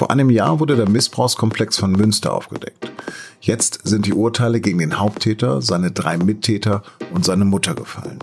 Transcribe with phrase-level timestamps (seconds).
[0.00, 2.90] Vor einem Jahr wurde der Missbrauchskomplex von Münster aufgedeckt.
[3.42, 6.82] Jetzt sind die Urteile gegen den Haupttäter, seine drei Mittäter
[7.12, 8.18] und seine Mutter gefallen.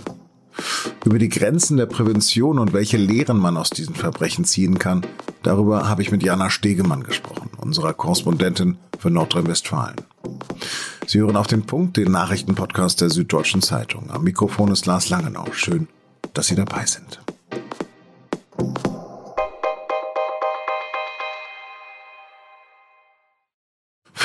[1.05, 5.05] Über die Grenzen der Prävention und welche Lehren man aus diesen Verbrechen ziehen kann,
[5.43, 9.98] darüber habe ich mit Jana Stegemann gesprochen, unserer Korrespondentin für Nordrhein-Westfalen.
[11.05, 14.09] Sie hören auf den Punkt, den Nachrichtenpodcast der Süddeutschen Zeitung.
[14.09, 15.45] Am Mikrofon ist Lars Langenau.
[15.52, 15.88] Schön,
[16.34, 17.20] dass Sie dabei sind.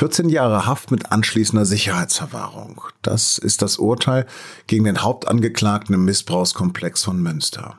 [0.02, 2.80] 14 Jahre Haft mit anschließender Sicherheitsverwahrung.
[3.02, 4.26] Das ist das Urteil
[4.66, 7.78] gegen den Hauptangeklagten im Missbrauchskomplex von Münster.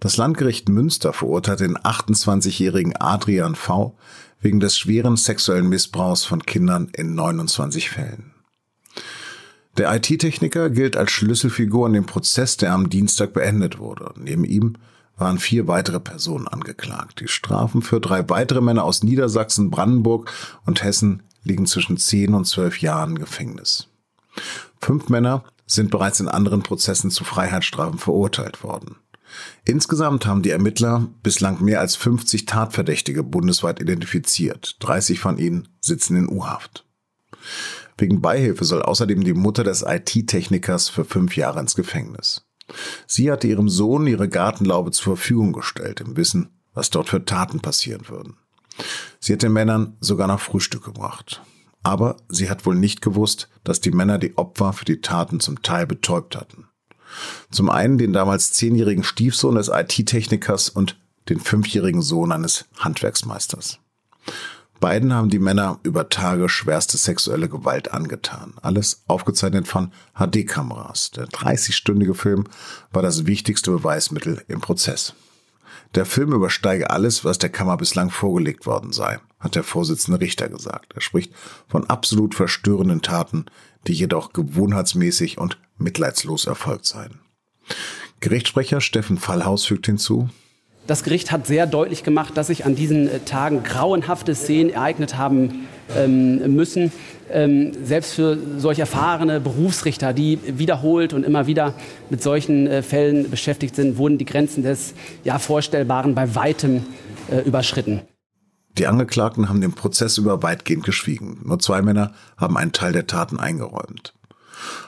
[0.00, 3.96] Das Landgericht Münster verurteilt den 28-jährigen Adrian V.
[4.40, 8.32] wegen des schweren sexuellen Missbrauchs von Kindern in 29 Fällen.
[9.76, 14.12] Der IT-Techniker gilt als Schlüsselfigur in dem Prozess, der am Dienstag beendet wurde.
[14.16, 14.78] Neben ihm
[15.16, 17.20] waren vier weitere Personen angeklagt.
[17.20, 20.28] Die Strafen für drei weitere Männer aus Niedersachsen, Brandenburg
[20.64, 23.88] und Hessen liegen zwischen 10 und 12 Jahren Gefängnis.
[24.80, 28.96] Fünf Männer sind bereits in anderen Prozessen zu Freiheitsstrafen verurteilt worden.
[29.64, 34.76] Insgesamt haben die Ermittler bislang mehr als 50 Tatverdächtige bundesweit identifiziert.
[34.80, 36.84] 30 von ihnen sitzen in U-Haft.
[37.98, 42.46] Wegen Beihilfe soll außerdem die Mutter des IT-Technikers für fünf Jahre ins Gefängnis.
[43.06, 47.60] Sie hatte ihrem Sohn ihre Gartenlaube zur Verfügung gestellt, im Wissen, was dort für Taten
[47.60, 48.36] passieren würden.
[49.20, 51.42] Sie hat den Männern sogar noch Frühstück gebracht.
[51.82, 55.62] Aber sie hat wohl nicht gewusst, dass die Männer die Opfer für die Taten zum
[55.62, 56.68] Teil betäubt hatten.
[57.50, 63.78] Zum einen den damals zehnjährigen Stiefsohn des IT-Technikers und den fünfjährigen Sohn eines Handwerksmeisters.
[64.80, 68.54] Beiden haben die Männer über Tage schwerste sexuelle Gewalt angetan.
[68.60, 71.12] Alles aufgezeichnet von HD-Kameras.
[71.12, 72.44] Der 30-stündige Film
[72.92, 75.14] war das wichtigste Beweismittel im Prozess.
[75.94, 80.48] Der Film übersteige alles, was der Kammer bislang vorgelegt worden sei, hat der Vorsitzende Richter
[80.48, 80.92] gesagt.
[80.94, 81.32] Er spricht
[81.68, 83.46] von absolut verstörenden Taten,
[83.86, 87.20] die jedoch gewohnheitsmäßig und mitleidslos erfolgt seien.
[88.20, 90.28] Gerichtssprecher Steffen Fallhaus fügt hinzu,
[90.86, 95.16] das Gericht hat sehr deutlich gemacht, dass sich an diesen äh, Tagen grauenhafte Szenen ereignet
[95.16, 95.66] haben
[95.96, 96.92] ähm, müssen.
[97.30, 101.74] Ähm, selbst für solch erfahrene Berufsrichter, die wiederholt und immer wieder
[102.08, 106.84] mit solchen äh, Fällen beschäftigt sind, wurden die Grenzen des ja, Vorstellbaren bei weitem
[107.30, 108.02] äh, überschritten.
[108.78, 111.40] Die Angeklagten haben den Prozess über weitgehend geschwiegen.
[111.44, 114.12] Nur zwei Männer haben einen Teil der Taten eingeräumt.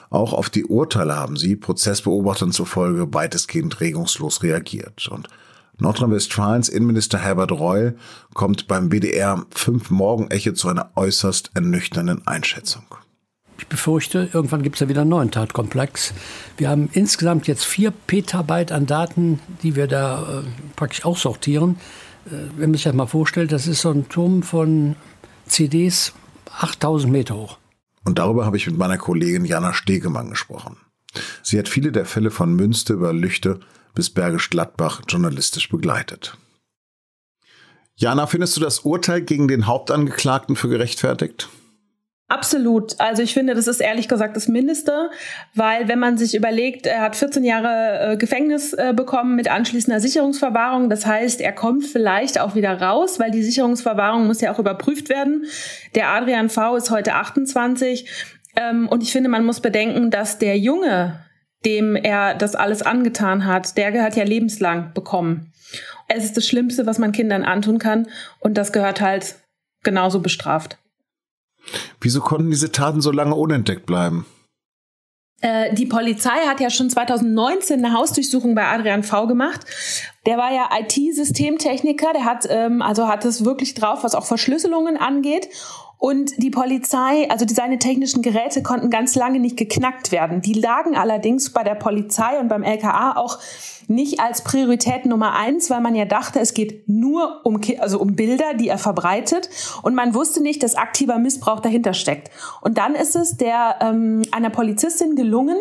[0.09, 5.07] Auch auf die Urteile haben sie, Prozessbeobachtern zufolge, weitestgehend regungslos reagiert.
[5.09, 5.27] Und
[5.79, 7.97] Nordrhein-Westfalens Innenminister Herbert Reul
[8.33, 12.83] kommt beim WDR 5 Morgenecho zu einer äußerst ernüchternden Einschätzung.
[13.57, 16.13] Ich befürchte, irgendwann gibt es ja wieder einen neuen Tatkomplex.
[16.57, 20.43] Wir haben insgesamt jetzt vier Petabyte an Daten, die wir da äh,
[20.75, 21.77] praktisch aussortieren.
[22.25, 24.95] Äh, wenn man sich das mal vorstellt, das ist so ein Turm von
[25.45, 26.13] CDs
[26.59, 27.57] 8000 Meter hoch.
[28.05, 30.77] Und darüber habe ich mit meiner Kollegin Jana Stegemann gesprochen.
[31.43, 33.59] Sie hat viele der Fälle von Münster über Lüchte
[33.99, 36.37] bis Bergisch Gladbach journalistisch begleitet.
[37.97, 41.49] Jana, findest du das Urteil gegen den Hauptangeklagten für gerechtfertigt?
[42.29, 42.97] Absolut.
[43.01, 45.09] Also ich finde, das ist ehrlich gesagt das Mindeste,
[45.53, 49.99] weil wenn man sich überlegt, er hat 14 Jahre äh, Gefängnis äh, bekommen mit anschließender
[49.99, 50.89] Sicherungsverwahrung.
[50.89, 55.09] Das heißt, er kommt vielleicht auch wieder raus, weil die Sicherungsverwahrung muss ja auch überprüft
[55.09, 55.43] werden.
[55.93, 58.09] Der Adrian V ist heute 28.
[58.55, 61.19] Ähm, und ich finde, man muss bedenken, dass der Junge,
[61.65, 65.51] dem er das alles angetan hat, der gehört ja lebenslang bekommen.
[66.07, 68.07] Es ist das Schlimmste, was man Kindern antun kann
[68.39, 69.35] und das gehört halt
[69.83, 70.77] genauso bestraft.
[72.01, 74.25] Wieso konnten diese Taten so lange unentdeckt bleiben?
[75.41, 79.61] Äh, die Polizei hat ja schon 2019 eine Hausdurchsuchung bei Adrian V gemacht.
[80.25, 84.97] Der war ja IT-Systemtechniker, der hat ähm, also hat es wirklich drauf, was auch Verschlüsselungen
[84.97, 85.47] angeht.
[85.99, 90.41] Und die Polizei, also seine technischen Geräte konnten ganz lange nicht geknackt werden.
[90.41, 93.37] Die lagen allerdings bei der Polizei und beim LKA auch
[93.89, 98.15] nicht als Priorität Nummer eins, weil man ja dachte, es geht nur um, also um
[98.15, 99.49] Bilder, die er verbreitet.
[99.81, 102.31] Und man wusste nicht, dass aktiver Missbrauch dahinter steckt.
[102.61, 105.57] Und dann ist es der ähm, einer Polizistin gelungen,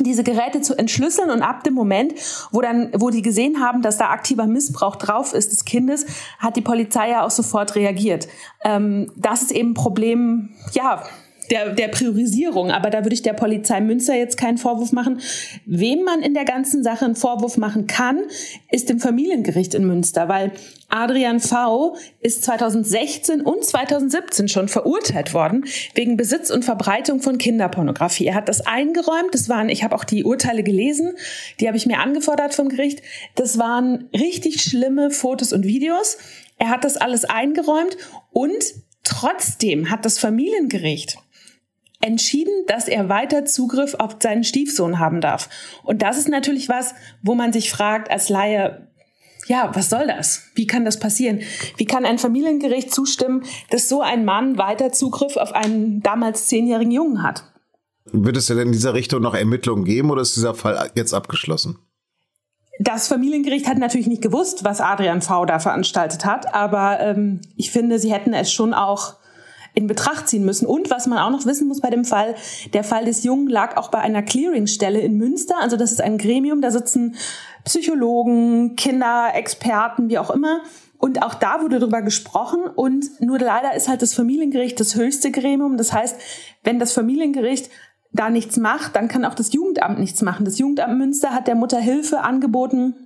[0.00, 2.14] diese Geräte zu entschlüsseln und ab dem Moment,
[2.50, 6.06] wo dann, wo die gesehen haben, dass da aktiver Missbrauch drauf ist des Kindes,
[6.38, 8.28] hat die Polizei ja auch sofort reagiert.
[8.62, 11.02] Ähm, das ist eben ein Problem, ja,
[11.50, 12.70] der, der Priorisierung.
[12.70, 15.20] Aber da würde ich der Polizei Münster jetzt keinen Vorwurf machen.
[15.64, 18.22] Wem man in der ganzen Sache einen Vorwurf machen kann,
[18.70, 20.52] ist dem Familiengericht in Münster, weil
[20.88, 21.96] Adrian V.
[22.20, 25.64] ist 2016 und 2017 schon verurteilt worden
[25.94, 28.26] wegen Besitz und Verbreitung von Kinderpornografie.
[28.26, 29.32] Er hat das eingeräumt.
[29.32, 31.14] Das waren, ich habe auch die Urteile gelesen,
[31.60, 33.02] die habe ich mir angefordert vom Gericht.
[33.34, 36.18] Das waren richtig schlimme Fotos und Videos.
[36.58, 37.96] Er hat das alles eingeräumt
[38.30, 41.18] und trotzdem hat das Familiengericht
[42.06, 45.48] entschieden, dass er weiter Zugriff auf seinen Stiefsohn haben darf.
[45.82, 48.86] Und das ist natürlich was, wo man sich fragt als Laie,
[49.48, 50.42] ja, was soll das?
[50.54, 51.40] Wie kann das passieren?
[51.76, 56.92] Wie kann ein Familiengericht zustimmen, dass so ein Mann weiter Zugriff auf einen damals zehnjährigen
[56.92, 57.44] Jungen hat?
[58.12, 61.78] Wird es denn in dieser Richtung noch Ermittlungen geben oder ist dieser Fall jetzt abgeschlossen?
[62.78, 65.44] Das Familiengericht hat natürlich nicht gewusst, was Adrian V.
[65.46, 69.15] da veranstaltet hat, aber ähm, ich finde, sie hätten es schon auch
[69.76, 70.66] in Betracht ziehen müssen.
[70.66, 72.34] Und was man auch noch wissen muss bei dem Fall,
[72.72, 75.56] der Fall des Jungen lag auch bei einer Clearingstelle in Münster.
[75.60, 77.14] Also das ist ein Gremium, da sitzen
[77.64, 80.62] Psychologen, Kinderexperten, wie auch immer.
[80.96, 82.62] Und auch da wurde darüber gesprochen.
[82.74, 85.76] Und nur leider ist halt das Familiengericht das höchste Gremium.
[85.76, 86.16] Das heißt,
[86.64, 87.68] wenn das Familiengericht
[88.12, 90.46] da nichts macht, dann kann auch das Jugendamt nichts machen.
[90.46, 93.05] Das Jugendamt Münster hat der Mutter Hilfe angeboten.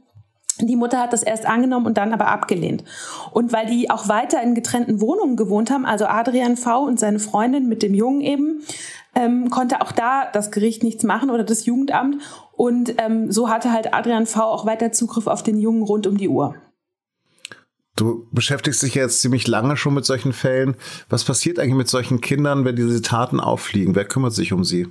[0.67, 2.85] Die Mutter hat das erst angenommen und dann aber abgelehnt.
[3.33, 6.85] Und weil die auch weiter in getrennten Wohnungen gewohnt haben, also Adrian V.
[6.85, 8.62] und seine Freundin mit dem Jungen eben,
[9.15, 12.23] ähm, konnte auch da das Gericht nichts machen oder das Jugendamt.
[12.53, 14.43] Und ähm, so hatte halt Adrian V.
[14.43, 16.55] auch weiter Zugriff auf den Jungen rund um die Uhr.
[17.97, 20.77] Du beschäftigst dich jetzt ziemlich lange schon mit solchen Fällen.
[21.09, 23.95] Was passiert eigentlich mit solchen Kindern, wenn diese Taten auffliegen?
[23.95, 24.87] Wer kümmert sich um sie?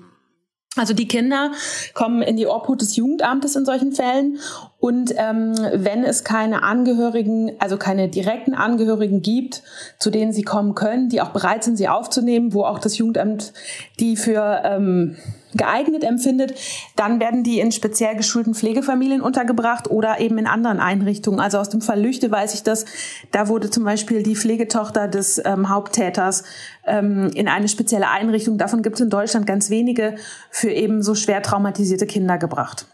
[0.75, 1.51] Also die Kinder
[1.95, 4.37] kommen in die Obhut des Jugendamtes in solchen Fällen
[4.79, 9.61] und ähm, wenn es keine Angehörigen, also keine direkten Angehörigen gibt,
[9.99, 13.51] zu denen sie kommen können, die auch bereit sind, sie aufzunehmen, wo auch das Jugendamt
[13.99, 15.17] die für ähm,
[15.53, 16.53] geeignet empfindet,
[16.95, 21.41] dann werden die in speziell geschulten Pflegefamilien untergebracht oder eben in anderen Einrichtungen.
[21.41, 22.85] Also aus dem Fall Lüchte weiß ich das.
[23.31, 26.43] Da wurde zum Beispiel die Pflegetochter des ähm, Haupttäters
[26.85, 30.15] ähm, in eine spezielle Einrichtung, davon gibt es in Deutschland ganz wenige,
[30.51, 32.85] für eben so schwer traumatisierte Kinder gebracht.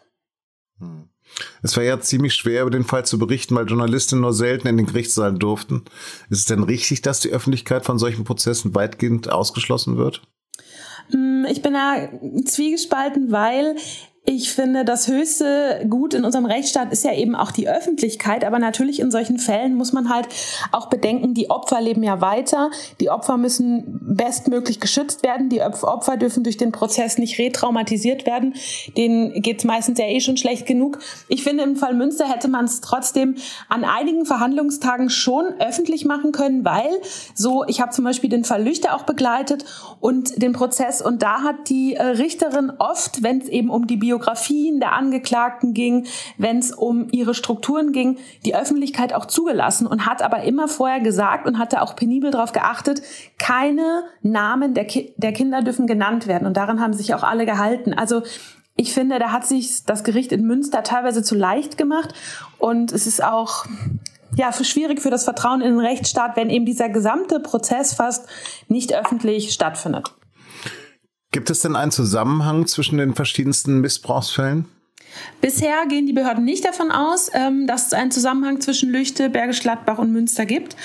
[0.80, 1.10] Hm.
[1.62, 4.78] Es war ja ziemlich schwer, über den Fall zu berichten, weil Journalisten nur selten in
[4.78, 5.84] den Gerichtssaal durften.
[6.30, 10.22] Ist es denn richtig, dass die Öffentlichkeit von solchen Prozessen weitgehend ausgeschlossen wird?
[11.12, 12.10] Hm, ich bin da
[12.46, 13.76] zwiegespalten, weil
[14.28, 18.44] ich finde, das höchste Gut in unserem Rechtsstaat ist ja eben auch die Öffentlichkeit.
[18.44, 20.28] Aber natürlich in solchen Fällen muss man halt
[20.72, 22.72] auch bedenken, die Opfer leben ja weiter.
[23.00, 25.50] Die Opfer müssen bestmöglich geschützt werden.
[25.50, 28.56] Die Opfer dürfen durch den Prozess nicht retraumatisiert werden.
[28.98, 30.98] Denen geht's meistens ja eh schon schlecht genug.
[31.28, 33.36] Ich finde, im Fall Münster hätte man es trotzdem
[33.70, 36.90] an einigen Verhandlungstagen schon öffentlich machen können, weil
[37.36, 39.66] so, ich habe zum Beispiel den Fall Lüchter auch begleitet
[40.00, 41.04] und den Prozess.
[41.04, 44.94] Und da hat die äh, Richterin oft, wenn es eben um die Bio Biografien der
[44.94, 46.08] Angeklagten ging,
[46.38, 51.02] wenn es um ihre Strukturen ging, die Öffentlichkeit auch zugelassen und hat aber immer vorher
[51.02, 53.02] gesagt und hatte auch penibel darauf geachtet,
[53.38, 56.48] keine Namen der, Ki der Kinder dürfen genannt werden.
[56.48, 57.94] Und daran haben sich auch alle gehalten.
[57.94, 58.24] Also
[58.78, 62.14] ich finde, da hat sich das Gericht in Münster teilweise zu leicht gemacht
[62.58, 63.66] und es ist auch
[64.38, 68.28] ja, für schwierig für das Vertrauen in den Rechtsstaat, wenn eben dieser gesamte Prozess fast
[68.70, 70.14] nicht öffentlich stattfindet.
[71.36, 74.64] Gibt es denn einen Zusammenhang zwischen den verschiedensten Missbrauchsfällen?
[75.42, 79.60] Bisher gehen die Behörden nicht davon aus, ähm, dass es einen Zusammenhang zwischen Lüchte, Bergisch
[79.60, 80.78] Gladbach und Münster gibt.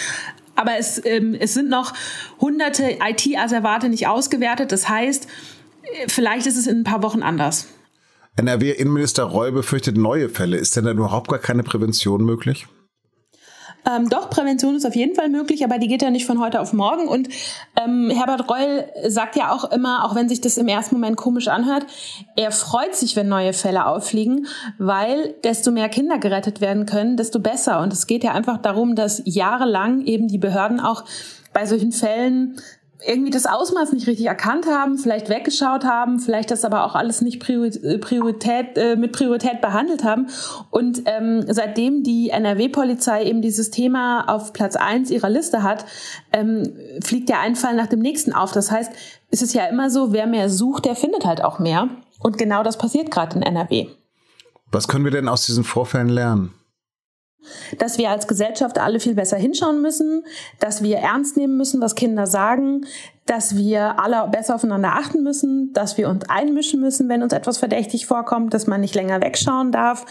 [0.56, 1.94] Aber es, ähm, es sind noch
[2.40, 4.72] hunderte IT-Asservate nicht ausgewertet.
[4.72, 5.28] Das heißt,
[6.08, 7.68] vielleicht ist es in ein paar Wochen anders.
[8.34, 10.56] NRW-Innenminister Reul befürchtet neue Fälle.
[10.56, 12.66] Ist denn da überhaupt gar keine Prävention möglich?
[13.88, 16.60] Ähm, doch, Prävention ist auf jeden Fall möglich, aber die geht ja nicht von heute
[16.60, 17.08] auf morgen.
[17.08, 17.28] Und
[17.82, 21.48] ähm, Herbert Reul sagt ja auch immer, auch wenn sich das im ersten Moment komisch
[21.48, 21.86] anhört,
[22.36, 24.46] er freut sich, wenn neue Fälle auffliegen,
[24.78, 27.80] weil desto mehr Kinder gerettet werden können, desto besser.
[27.80, 31.04] Und es geht ja einfach darum, dass jahrelang eben die Behörden auch
[31.52, 32.56] bei solchen Fällen
[33.06, 37.22] irgendwie das Ausmaß nicht richtig erkannt haben, vielleicht weggeschaut haben, vielleicht das aber auch alles
[37.22, 40.28] nicht äh, Priorität, äh, mit Priorität behandelt haben.
[40.70, 45.84] Und ähm, seitdem die NRW-Polizei eben dieses Thema auf Platz eins ihrer Liste hat,
[46.32, 48.52] ähm, fliegt der Einfall nach dem nächsten auf.
[48.52, 48.92] Das heißt,
[49.30, 51.88] es ist ja immer so, wer mehr sucht, der findet halt auch mehr.
[52.18, 53.88] Und genau das passiert gerade in NRW.
[54.70, 56.52] Was können wir denn aus diesen Vorfällen lernen?
[57.78, 60.24] Dass wir als Gesellschaft alle viel besser hinschauen müssen,
[60.58, 62.86] dass wir ernst nehmen müssen, was Kinder sagen,
[63.26, 67.58] dass wir alle besser aufeinander achten müssen, dass wir uns einmischen müssen, wenn uns etwas
[67.58, 70.04] verdächtig vorkommt, dass man nicht länger wegschauen darf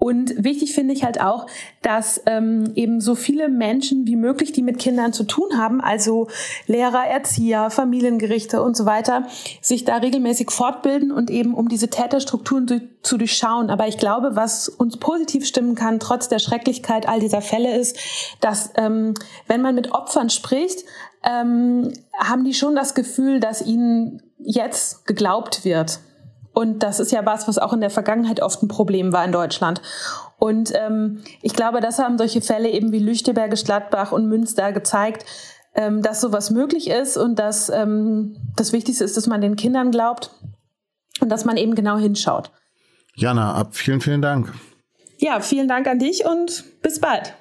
[0.00, 1.46] Und wichtig finde ich halt auch,
[1.82, 6.28] dass ähm, eben so viele Menschen wie möglich, die mit Kindern zu tun haben, also
[6.66, 9.26] Lehrer, Erzieher, Familiengerichte und so weiter,
[9.60, 13.68] sich da regelmäßig fortbilden und eben um diese Täterstrukturen zu, zu durchschauen.
[13.68, 17.98] Aber ich glaube, was uns positiv stimmen kann, trotz der Schrecklichkeit all dieser Fälle, ist,
[18.40, 19.12] dass ähm,
[19.48, 20.82] wenn man mit Opfern spricht,
[21.22, 26.00] ähm, haben die schon das Gefühl, dass ihnen jetzt geglaubt wird.
[26.52, 29.32] Und das ist ja was, was auch in der Vergangenheit oft ein Problem war in
[29.32, 29.80] Deutschland.
[30.38, 35.24] Und ähm, ich glaube, das haben solche Fälle eben wie Lüchteberge, Gladbach und Münster gezeigt,
[35.74, 39.90] ähm, dass sowas möglich ist und dass ähm, das Wichtigste ist, dass man den Kindern
[39.90, 40.30] glaubt
[41.20, 42.50] und dass man eben genau hinschaut.
[43.14, 44.52] Jana, ab vielen, vielen Dank.
[45.18, 47.34] Ja, vielen Dank an dich und bis bald.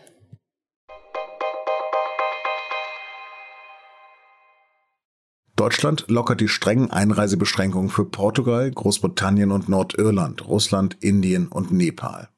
[5.59, 12.29] Deutschland lockert die strengen Einreisebeschränkungen für Portugal, Großbritannien und Nordirland, Russland, Indien und Nepal.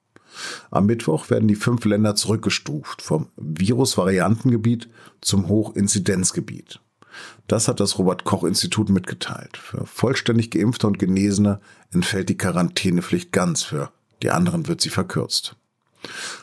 [0.72, 4.90] Am Mittwoch werden die fünf Länder zurückgestuft vom Virusvariantengebiet
[5.22, 6.80] zum Hochinzidenzgebiet.
[7.46, 9.56] Das hat das Robert Koch Institut mitgeteilt.
[9.56, 11.62] Für vollständig geimpfte und Genesene
[11.94, 13.92] entfällt die Quarantänepflicht ganz, für
[14.24, 15.56] die anderen wird sie verkürzt.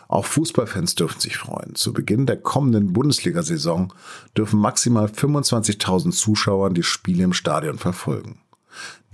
[0.08, 1.74] Auch Fußballfans dürfen sich freuen.
[1.74, 3.92] Zu Beginn der kommenden Bundesliga-Saison
[4.36, 8.40] dürfen maximal 25.000 Zuschauer die Spiele im Stadion verfolgen.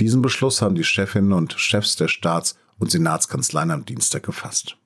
[0.00, 4.76] Diesen Beschluss haben die Chefinnen und Chefs der Staats- und Senatskanzleien am Dienstag gefasst.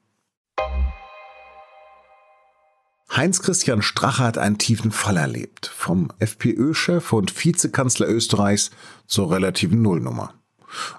[3.11, 5.67] Heinz-Christian Strache hat einen tiefen Fall erlebt.
[5.67, 8.71] Vom FPÖ-Chef und Vizekanzler Österreichs
[9.07, 10.35] zur relativen Nullnummer.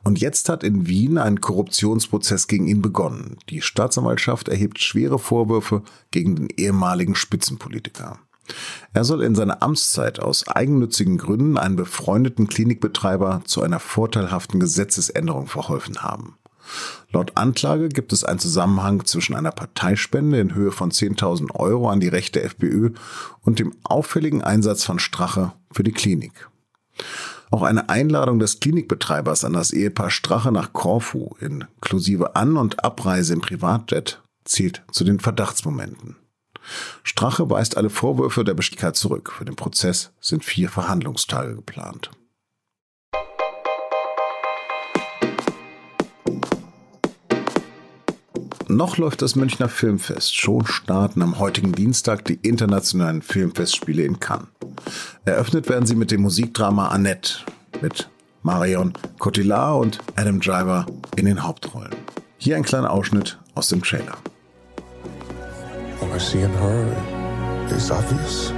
[0.03, 3.37] Und jetzt hat in Wien ein Korruptionsprozess gegen ihn begonnen.
[3.49, 8.19] Die Staatsanwaltschaft erhebt schwere Vorwürfe gegen den ehemaligen Spitzenpolitiker.
[8.93, 15.47] Er soll in seiner Amtszeit aus eigennützigen Gründen einen befreundeten Klinikbetreiber zu einer vorteilhaften Gesetzesänderung
[15.47, 16.37] verholfen haben.
[17.11, 21.99] Laut Anklage gibt es einen Zusammenhang zwischen einer Parteispende in Höhe von 10.000 Euro an
[21.99, 22.91] die rechte FPÖ
[23.41, 26.49] und dem auffälligen Einsatz von Strache für die Klinik.
[27.51, 33.33] Auch eine Einladung des Klinikbetreibers an das Ehepaar Strache nach Korfu inklusive An- und Abreise
[33.33, 36.17] im Privatjet zählt zu den Verdachtsmomenten.
[37.03, 39.33] Strache weist alle Vorwürfe der Bestechlichkeit zurück.
[39.35, 42.11] Für den Prozess sind vier Verhandlungstage geplant.
[48.71, 50.35] Noch läuft das Münchner Filmfest.
[50.35, 54.45] Schon starten am heutigen Dienstag die internationalen Filmfestspiele in Cannes.
[55.25, 57.39] Eröffnet werden sie mit dem Musikdrama Annette
[57.81, 58.07] mit
[58.43, 60.85] Marion Cotillard und Adam Driver
[61.15, 61.95] in den Hauptrollen.
[62.37, 64.15] Hier ein kleiner Ausschnitt aus dem Trailer.
[65.99, 66.95] What I see in her
[67.75, 68.53] is obvious.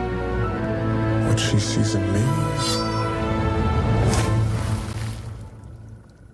[1.30, 2.20] What she sees in me.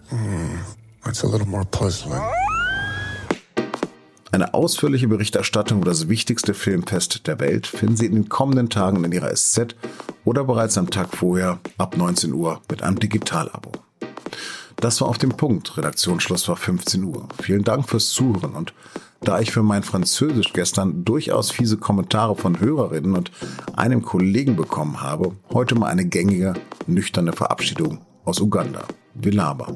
[0.10, 0.58] Hmm,
[1.08, 2.24] it's a little more puzzling.
[4.38, 9.04] Eine ausführliche Berichterstattung über das wichtigste Filmfest der Welt finden Sie in den kommenden Tagen
[9.04, 9.76] in Ihrer SZ
[10.26, 13.72] oder bereits am Tag vorher ab 19 Uhr mit einem Digitalabo.
[14.76, 15.76] Das war auf dem Punkt.
[15.76, 17.28] Redaktionsschluss war 15 Uhr.
[17.42, 18.76] Vielen Dank fürs Zuhören und
[19.22, 23.32] da ich für mein Französisch gestern durchaus fiese Kommentare von Hörerinnen und
[23.76, 26.54] einem Kollegen bekommen habe, heute mal eine gängige,
[26.86, 28.84] nüchterne Verabschiedung aus Uganda.
[29.16, 29.74] Vilaba.